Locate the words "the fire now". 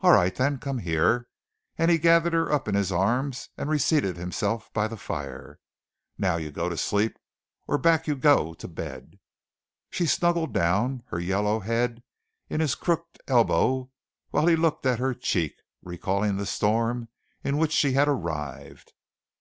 4.86-6.36